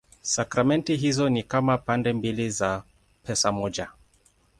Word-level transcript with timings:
Sakramenti 0.21 0.95
hizo 0.95 1.29
ni 1.29 1.43
kama 1.43 1.77
pande 1.77 2.13
mbili 2.13 2.49
za 2.49 2.83
pesa 3.23 3.51
moja. 3.51 3.89